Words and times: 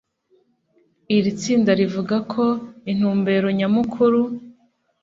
Iri 1.15 1.31
tsinda 1.39 1.71
rivuga 1.79 2.15
ko 2.31 2.45
intumbero 2.91 3.47
nyamukuru 3.59 4.21